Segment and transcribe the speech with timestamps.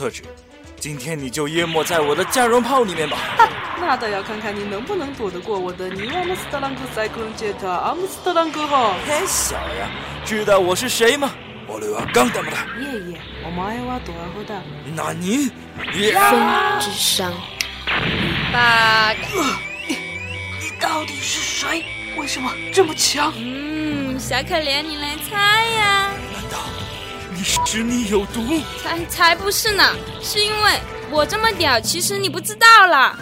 [0.00, 0.22] 特质。
[0.78, 3.18] 今天你就淹没在我的加绒炮里面吧！
[3.78, 8.94] 那倒要看看你能不能躲得过我的尼瓦姆斯特朗格塞克隆杰塔阿姆斯特朗格号！
[9.06, 9.90] 嘿，小呀，
[10.24, 11.30] 知道我是谁吗？
[11.66, 12.50] 我刘阿刚的吗？
[12.78, 14.58] 爷爷，我们爱挖多阿后的。
[14.96, 15.50] 那你？
[15.76, 17.30] 风之伤。
[18.50, 19.44] 八个。
[19.86, 19.96] 你
[20.62, 21.84] 你到底是谁？
[22.16, 23.34] 为什么这么强？
[23.36, 25.66] 嗯，小可怜，你来猜？
[27.42, 28.60] 是你有毒？
[28.82, 29.94] 才才不是呢！
[30.22, 30.72] 是因为
[31.10, 33.16] 我这么屌，其实你不知道啦。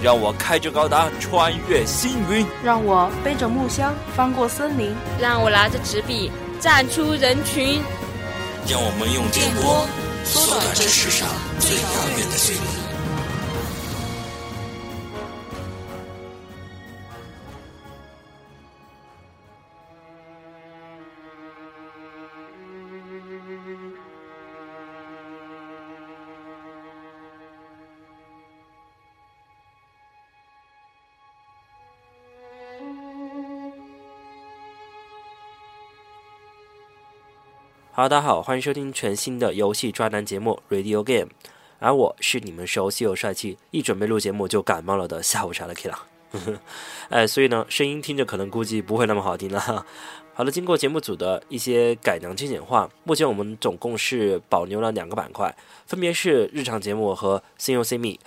[0.00, 7.82] 让我开着高达穿越星云，让我背着木箱翻过森林，让我拿着纸笔站出人群，
[8.68, 9.86] 让我们用电波
[10.24, 12.87] 缩短这世上最遥远的距离。
[37.98, 41.26] 好，大家好，欢迎收听全新的游戏专栏节目《Radio Game》，
[41.80, 45.98] 而我是你们熟悉又帅气，一准备录节目就感冒了的下午茶的 K 了。
[47.10, 49.84] 哎，所以呢，声音听着可能估计不会那么好听了。
[50.32, 55.52] 好了，经过节目组的一些改良精简化，目前我们总共是保留了两个板块，
[55.84, 58.20] 分别是日常节目和 COC Me。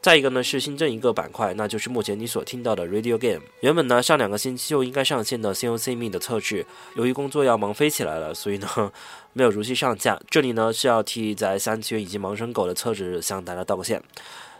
[0.00, 3.42] 再一个呢是新增一个板块，那就是目前你所听到的 Radio Game。
[3.60, 8.68] 原本呢上两个星期就应该上线的 COC Me 的测试，由于工作要忙飞起来了，所以呢
[9.34, 10.18] 没有如期上架。
[10.30, 14.00] 这里呢是要替在三次元以及盲生狗的测试向大家道个歉。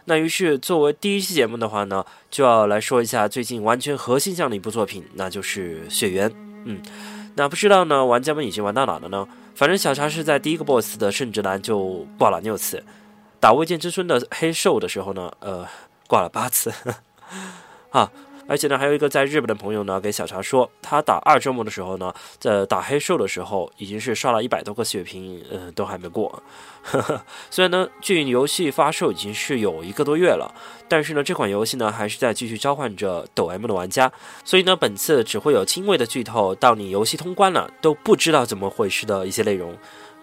[0.06, 6.28] 那于是作为第一期节目的话呢，就要来说一下最近完全核心向的一部作品，那就是《血缘》。
[6.64, 6.82] 嗯，
[7.36, 9.26] 那不知道呢玩家们已经玩到哪了呢？
[9.54, 12.82] 反正小茶是在第一个 BOSS 的圣职栏就挂了六次。
[13.40, 15.66] 打未见之孙的黑兽的时候呢，呃，
[16.06, 16.72] 挂了八次，
[17.90, 18.10] 啊，
[18.48, 26.42] 而且呢，还有一个在日本的朋友呢，给小茶说，他打二周末的时候呢，在打黑兽的时候，已经是刷了一百多个血瓶，嗯，都还没过。
[27.50, 30.52] 虽然呢，距游戏发售已经是有一个多月了，
[30.88, 34.10] 但是呢，这款游戏呢，还是在继续召唤着抖 M 的玩家，
[34.44, 39.76] 所以呢，本次只会有轻微的剧透，到你游戏通关了都不知道怎么回事的一些内容。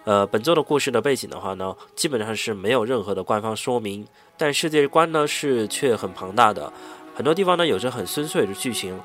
[0.06, 4.06] 呃，本作的故事的背景的话呢，基本上是没有任何的官方说明，
[4.38, 6.72] 但世界观呢是却很庞大的，
[7.12, 8.96] 很多地方呢有着很深邃的剧情。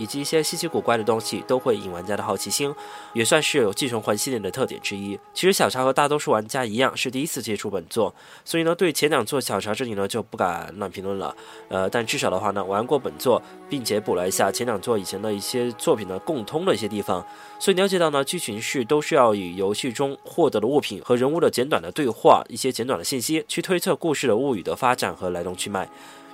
[0.00, 2.74] 以及一些稀奇古怪的东西都会引玩家的好奇心，
[3.12, 5.18] 也算是有继承魂系列的特点之一。
[5.34, 11.36] 其实小茶和大多数玩家一样是第一次接触本作，所以呢对前两作小茶这里呢就不敢乱评论了。
[11.68, 17.22] 呃，但至少的话呢玩过本作，并且补了一下前两作以前的一些作品的共通的一些地方，
[17.58, 25.86] 所以了解到呢剧情是都是要以游戏中获得的物品和人物的简短的对话一些简短的信息去推测故事的物语的发展和来龙去脉。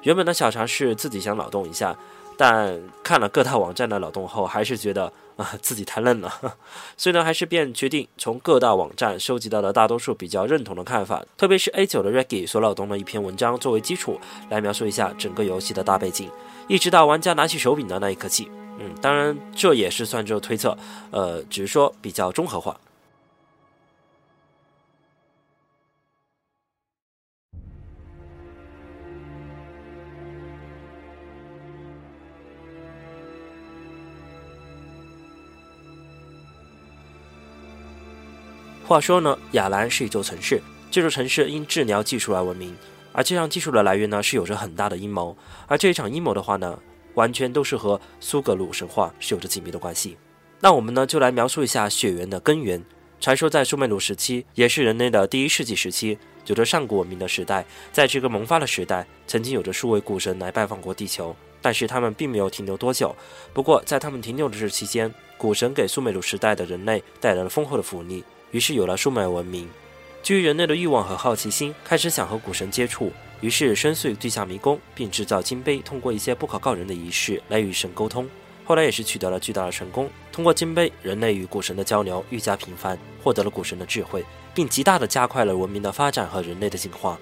[0.03, 1.97] 原本的小茶是自己想脑洞一下。
[2.37, 6.33] 但看了各大网站的脑洞后，还是觉得 啊自己太嫩了，
[6.97, 16.31] 所以呢，还是便决定从各大网站收集到的大多数比较认同的看法，特别是 A 九的 Reggie 所脑洞的一篇文章作为基础，来描述一下整个游戏的大背景，
[16.69, 18.51] 一直到玩家拿起手柄的那一刻起。
[18.79, 20.77] 嗯，当然这也是算作推测，
[21.11, 22.79] 呃，只是说比较综合化。
[38.87, 42.73] 话说呢，亚兰是一座城市，这座城市因治疗技术而闻名，
[43.11, 45.37] 而这项技术的来源呢，是有着很大的阴谋，
[45.67, 46.79] 而这一场阴谋的话呢，
[47.15, 50.17] 完全都是和苏格鲁神话是有着紧密的关系。
[50.61, 52.81] 那我们呢，就来描述一下血缘的根源。
[53.19, 56.17] 传说在苏美鲁时期，也是人类的第一世纪时期，
[56.47, 57.67] 有着上古文明的时代。
[57.91, 63.13] 在这个萌发的时代，曾经有着数位古神来拜访过地球，但是他们并没有停留多久。
[63.53, 68.23] 不过在他们停留的这期间，古神给苏美鲁时代的人类带来了丰厚的福利。
[68.51, 69.69] 于是有了数脉文明，
[70.23, 73.13] 基于人类的欲望和好奇心，开始想和古神接触。
[73.43, 78.27] 于是深邃地下迷宫，并制造金杯，通过一些不可告人的仪式来与神沟通。
[78.65, 80.09] 后来也是取得了巨大的成功。
[80.33, 84.25] 通过金杯，人类与古神的交流愈加频繁，获得了古神的智慧，
[84.55, 87.19] 并极大的加快了文明的发展和人类的进化。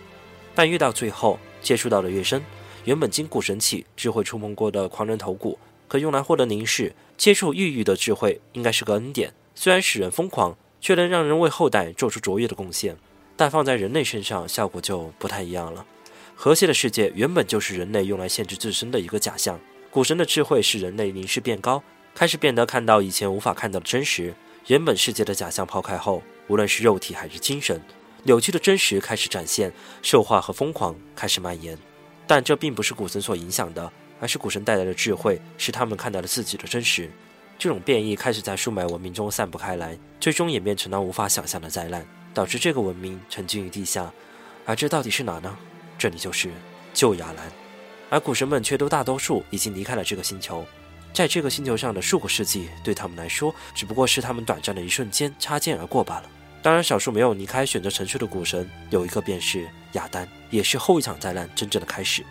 [0.54, 2.40] 但越到最后，接触到的越深，
[2.84, 5.58] 原本经古神起智慧触碰过的狂人头骨，
[5.88, 9.34] 可用来获得凝视、接触异域的智慧，应该是个恩典。
[9.56, 10.56] 虽然使人疯狂。
[10.84, 12.94] 却能让人为后代做出卓越的贡献，
[13.38, 15.86] 但放在人类身上效果就不太一样了。
[16.34, 19.58] 和谐的世界原本就是人类用来限制自身的一个假象。
[19.90, 21.82] 古神的智慧使人类凝视变高，
[22.14, 24.34] 开始变得看到以前无法看到的真实。
[24.66, 27.80] 原本世界的假象抛开后，无论是肉体还是精神，
[28.25, 29.72] 扭曲的真实开始展现，
[30.02, 31.78] 兽化和疯狂开始蔓延。
[32.26, 33.90] 但这并不是古神所影响的，
[34.20, 37.10] 而是古神带来的智慧，使他们看到了自己的真实。
[37.58, 42.04] 这种变异开始在数码文明中散布开来，最终演变成了无法想象的灾难，
[42.34, 44.12] 导致这个文明沉浸于地下。
[44.66, 45.56] 而这到底是哪呢？
[45.96, 46.50] 这里就是
[46.92, 47.50] 旧亚兰，
[48.10, 50.64] 而古神们却都大多数已经离开了这个星球。
[51.12, 56.28] 在这个星球上的数个世纪，对他们来说，只不过是他们短暂的一瞬间擦肩而过罢了。
[56.60, 62.24] 当然，少数没有离开、选择沉睡的古神，有一个便是亚丹，也是后一场灾难真正的开始。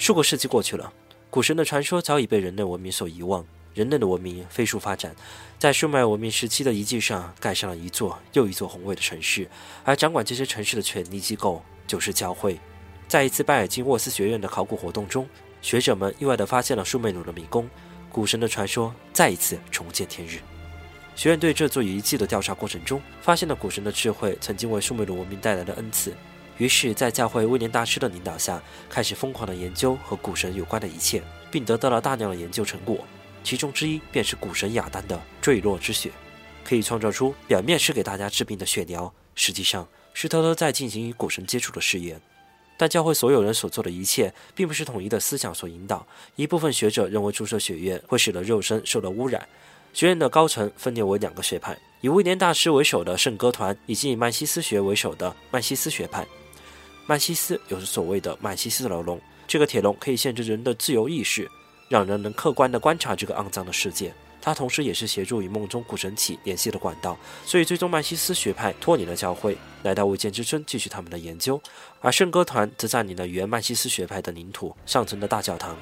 [0.00, 0.90] 数个世纪过去了，
[1.28, 3.44] 古神的传说早已被人类文明所遗忘。
[3.74, 5.14] 人类的文明飞速发展，
[5.58, 9.46] 在数迈文明时期的遗迹上盖上了一座又一座宏伟的城市，
[9.84, 12.58] 而掌管这些城市的权力机构就是教会。
[13.08, 15.28] 在一次拜尔金沃斯学院的考古活动中，
[15.60, 17.68] 学者们意外地发现了苏美鲁的迷宫，
[18.10, 20.38] 古神的传说再一次重见天日。
[21.14, 26.16] 学院对这座遗迹的调查过程中，发现了古神的智慧曾经为苏美鲁文明带来的恩赐。
[26.60, 32.98] 于是，在教会威廉大师的领导下，开始疯狂的研究和古神有关的一切，并得到了大量的研究成果。
[33.42, 36.10] 其中之一便是古神亚丹的坠落之血，
[36.62, 42.20] 可以创造出表面是给大家治病的血疗，实际上是偷偷在进行与古神接触的试验。
[42.76, 46.06] 但教会所有人所做的一切，并不是统一的思想所引导。
[46.36, 49.48] 一部分学者认为注射血液会使得肉身受到污染。
[49.94, 56.26] 学院的高层分裂为两个学派：以威廉大师为首的圣歌团，以及以曼西斯学为首的曼西斯学派。
[57.10, 61.50] 曼西斯有着所谓的曼西斯牢笼，这个铁笼可以限制人的自由意识，
[61.88, 64.14] 让人能客观地观察这个肮脏的世界。
[64.40, 67.18] 它同时也是协助与梦中古神体联系的管道。
[67.44, 71.60] 所以，最终曼西斯学派脱离了教会，来到未见之村继续他们的研究，
[72.00, 75.76] 而圣歌团则占领了原曼西斯学派的领土上层的大教堂。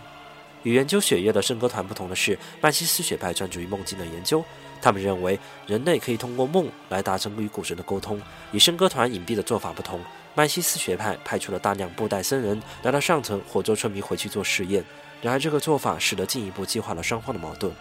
[0.63, 4.43] 与研究血液的圣歌团不同的是，曼西斯学派专注于梦境的研究。
[4.81, 8.19] 他们认为人类可以通过梦来达成与古神的沟通。
[8.53, 10.01] 与圣歌团隐蔽的做法不同。
[10.38, 14.85] 曼西斯学派派出了大量布袋僧人来到上层，活捉村民回去做实验。
[15.20, 17.75] 然而，这个做法使得进一步激化了双方的矛盾。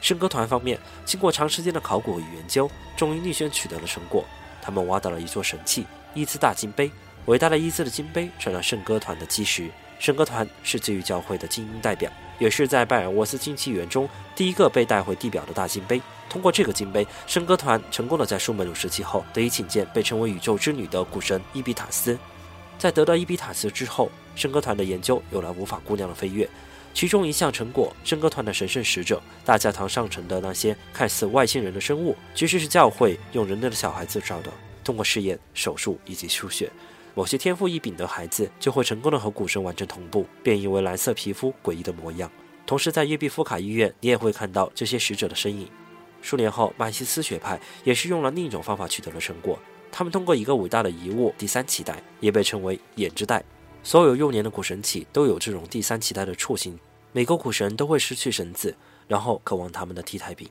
[0.00, 4.24] 圣歌团方面，经过长时间的考古与研究，终于力宣取得了成果。
[4.60, 6.90] 他们挖到了一座神器——伊兹大金杯。
[7.26, 9.70] 伟大的伊兹的金杯成了圣歌团的基石。
[10.00, 12.10] 圣歌团是基于教会的精英代表，
[12.40, 16.02] 也是在拜尔沃斯金器园中第一个被带回地表的大金杯。
[16.32, 22.18] 通过这个金杯，圣歌团成功的在舒美鲁时期后得以请见被称为宇宙之女的古神伊比塔斯。
[22.78, 26.48] 在得到伊比塔斯之后，圣歌团的研究有了无法估量的飞跃。
[26.94, 34.50] 其中一项成果，圣歌团的神圣使者大教堂上层的那些看似外星人的生物，其实是教会用人类的小孩子造的。
[34.82, 36.72] 通过试验、手术以及输血，
[37.14, 42.30] 某些天赋异禀的孩子就会成功的和古神完成同步，变异为蓝色皮肤、诡异的模样。
[42.64, 45.68] 同时，在约比夫卡医院，你也会看到这些使者的身影。
[46.22, 49.58] 数年后，曼西斯学派也是用了另一种方法取得了成果。
[49.90, 53.44] 他们通过一个伟大的遗物——第三脐带，也被称为眼之带。
[53.82, 56.78] 所有幼年的古神体都有这种第三脐带的触性。
[57.12, 58.74] 每个古神都会失去神子，
[59.06, 60.48] 然后渴望他们的替代品。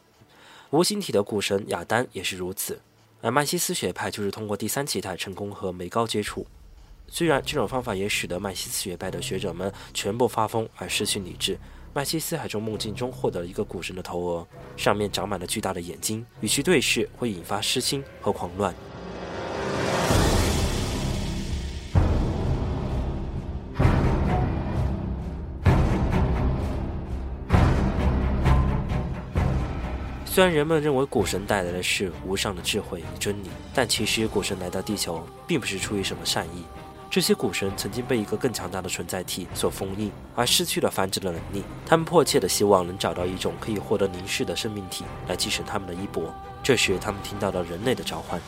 [0.70, 2.80] 无形体的古神亚丹也是如此。
[3.22, 6.46] 而曼西斯学派就是通过第三脐带成功和梅高接触。
[7.08, 11.58] 虽然这种方法也使得曼西斯学派的学者们全部发疯而失去理智。
[11.94, 18.74] 麦西斯还从梦境中获得了一个古神的头额，上面长满了巨大的眼睛，与其对视会引发失心和狂乱。
[30.26, 36.64] 虽然人们认为古神带来的是无上的智慧与真理，但其实古神来到地球并不是出于什么善意。
[37.12, 41.62] 这些古神曾经被一个更强大的存在体所封印，而失去了繁殖的能力。
[41.86, 46.34] 他们迫切地希望能找到一种可以获得凝视的生命体来继承他们的衣钵。
[46.64, 48.40] 这时，他们听到了人类的召唤。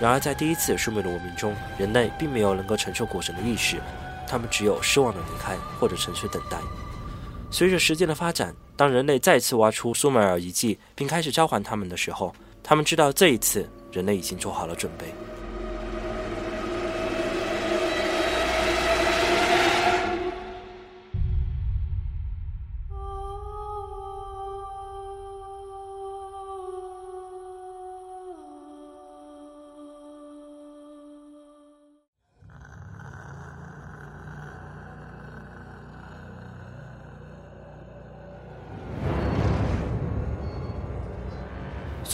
[0.00, 3.78] 然而，在第一次苏美的文明中，人类并没有能够承受古神的意识，
[4.28, 6.58] 他们只有失望的离开，或者沉睡等待。
[7.50, 12.32] 随着时间的发展，当人类再次挖出苏美尔遗迹，并开始召唤他们的时候，
[12.62, 15.12] 他们知道这一次人类已经做好了准备。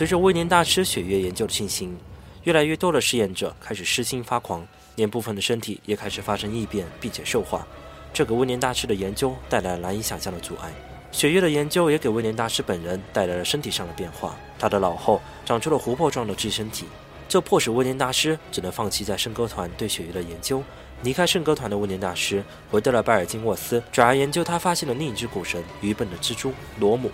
[0.03, 1.97] 随着威廉大师血液研究的进行，
[2.43, 4.67] 越来越多的试验者开始失心发狂，
[4.97, 7.65] 连部分的身体也开始发生异变，并且兽化。
[8.13, 10.73] 这给威廉大师的研究带来了难以想象的阻碍。
[11.13, 16.87] 血液的研究也给威廉大师本人带来了身体上的变化，他的脑后长出了琥珀状的寄生体，
[17.29, 20.61] 这迫使威廉大师只能放弃在圣歌团对血液的研究。
[21.05, 22.43] 离开圣歌团的威廉大师
[22.73, 27.09] 回到了拜尔金沃斯，转而研究他发现的另一只古神——愚笨的蜘蛛罗姆。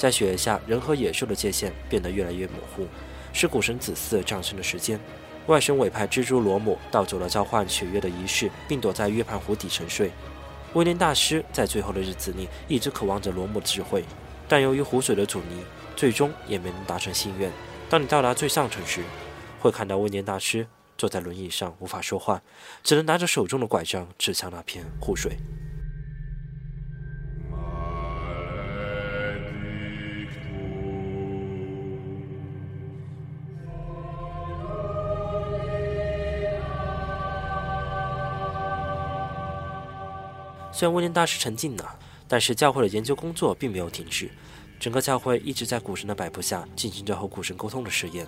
[0.00, 2.86] 在雪下，人和野兽的界限变得越来越模糊，
[3.34, 4.98] 是古神子嗣降生的时间。
[5.46, 10.10] 外神委派蜘蛛罗姆盗走了召唤血月的仪式，并躲在约盘湖底沉睡。
[10.72, 14.02] 威廉大师在最后的日子里一直渴望着罗姆的智慧，
[14.48, 15.62] 但由于湖水的阻尼，
[15.94, 17.52] 最终也没能达成心愿。
[17.90, 19.02] 当你到达最上层时，
[19.60, 20.66] 会看到威廉大师。
[20.96, 22.40] 坐在轮椅上无法说话，
[22.82, 25.36] 只能拿着手中的拐杖指向那片湖水。
[40.80, 44.30] 虽然威廉大师沉静了，但是教会的研究工作并没有停止。
[44.78, 48.26] 整个教会一直在古神的摆布下进行着和古神沟通的实验。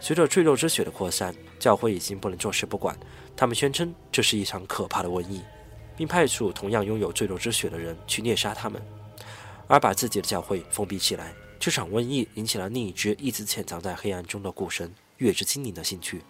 [0.00, 2.94] 随着坠落之血的扩散，教会已经不能坐视不管。
[3.34, 5.40] 他们宣称这是一场可怕的瘟疫，
[5.96, 8.82] 并派出同样拥有坠落之血的人去猎杀他们，
[9.66, 11.32] 而把自己的教会封闭起来。
[11.58, 16.20] 这场瘟疫引起了另一只一直潜藏在黑暗中的古神月之精灵的兴趣。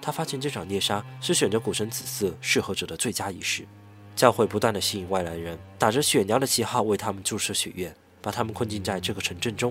[0.00, 3.66] 他发现这场猎杀是选择古神子嗣适合者的最佳仪式。
[4.14, 7.94] 教会不断的吸引外来人，打着血鸟的旗号为他们注射血液。
[8.22, 9.70] 把他们困禁在这个城镇中，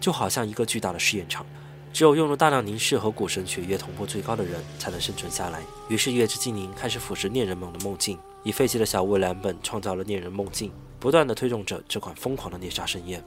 [0.00, 1.44] 就好像一个巨大的试验场。
[1.92, 5.60] 只有用了大量凝视和古神血液同步最高的人，才能生存下来。
[5.88, 13.20] 于是，月之精灵开始腐蚀猎人们的梦境，以废弃的小屋为蓝本创造了猎人梦境，不断的推动着这款疯狂的猎杀盛宴。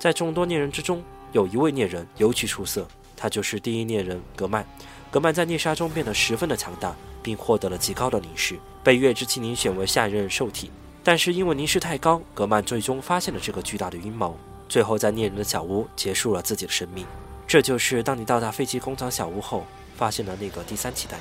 [0.00, 1.00] 在众多猎人之中，
[1.30, 4.66] 有一位猎人尤其出色，他就是第一猎人格曼。
[5.12, 10.70] 格曼在猎杀中变得十分的强大，并获得了极高的凝视，被月之精灵选为下一任受体。
[11.02, 14.36] 但是因为凝视太高，格曼最终发现了这个巨大的阴谋，
[14.68, 17.06] 最后在猎人的小屋结束了自己的生命。
[17.46, 19.64] 这就是当你到达废弃工厂小屋后
[19.96, 21.18] 发现了那个第三期待。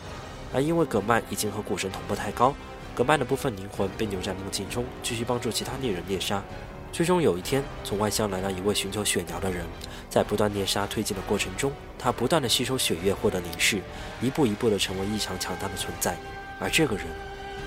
[0.54, 2.54] 而因为格曼已经和古神同步太高，
[2.96, 6.44] 格曼的部分灵魂被留在梦境中，继续帮助其他猎人猎杀。
[6.92, 9.64] 最终有一天，从外乡来了一位寻求血鸟的人，
[10.10, 13.82] 在不断猎杀推进的过程中，他不断的吸收血液获得凝视，
[14.22, 16.18] 一步一步的成为异常强大的存在。
[16.60, 17.06] 而这个人，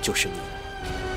[0.03, 1.10] 就是你。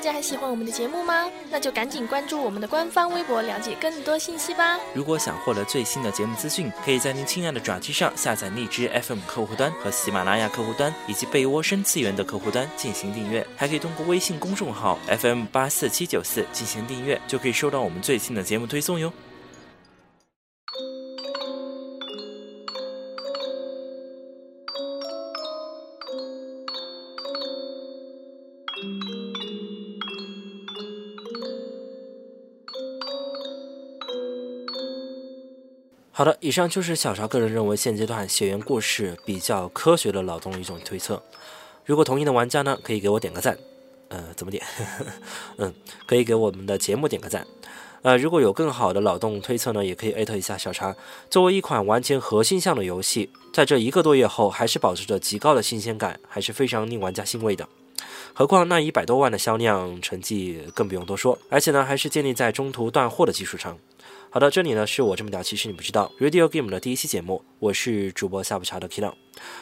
[0.00, 1.30] 大家还喜欢我们的节目吗？
[1.50, 4.78] 那就赶紧关注我们的官方微博，了解更多信息吧。
[4.94, 13.46] 如果想获得最新的节目资讯，可以在您亲爱的爪机上下载荔枝 FM 客户端和喜马拉雅客户端，以及被窝深次元的客户端进行订阅。
[13.54, 19.12] 还可以通过微信公众号 FM 八四七九四进行订阅，就可以收到我们最新的节目推送哟。
[36.20, 41.22] 好的，以上就是小潮个人认为现阶段血缘故事比较科学的脑洞一种推测。
[41.86, 43.56] 如果同意的玩家呢，可以给我点个赞。
[44.08, 44.62] 呃，怎么点？
[45.56, 45.72] 嗯，
[46.04, 47.46] 可以给我们的节目点个赞。
[48.02, 50.94] 呃，如果有更好的脑洞推测呢，也可以艾特一下小茶。
[51.30, 57.66] 作为一款完全核心向的游戏，在这一个多月后还是保持着极高的新鲜感，还是非常令玩家欣慰的。
[58.34, 63.78] 何况那一百多万的销量成绩更不用多说，而且呢，还是建立在中途断货的基础上。
[64.32, 69.12] 好的，这里呢是我这么屌，其实你不知道 Radio Game 的第一期节目，我是主播下午茶的 Kilo。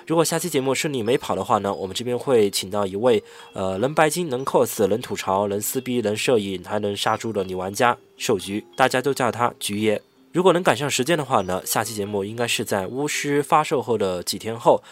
[0.07, 10.03] 如果下期节目顺利没跑的话呢，我们这边会请到一位呃能白金、能 cos、能吐槽、能撕逼、能摄影，还能杀猪的女玩家兽菊，大家都叫她菊爷。
[10.33, 14.83] 如果能赶上时间的话呢，下期节目应该是在巫师发售后的几天后，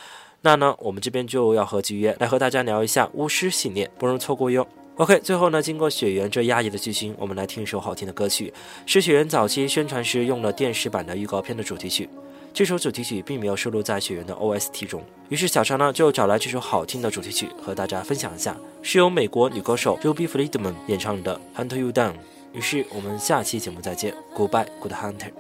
[0.40, 4.66] 那呢我们这边就要和菊爷来和大家聊一下巫师系列，不容错过哟。
[4.96, 8.50] OK，最后呢，经过雪原这压抑的剧情，我们来听一首好听的歌曲，
[8.86, 12.08] 是雪原早期宣传时用了电视版的预告片的主题曲。
[12.54, 15.04] 这首主题曲并没有收录在《雪原》的 OST 中。
[15.28, 22.12] 于是小常呢就找来这首好听的主题曲和大家分享一下，是由美国女歌手 Ruby Friedman 演唱的《Hunt You Down》。
[22.54, 25.30] 于是我们下期节目再见，Goodbye, Good Hunter。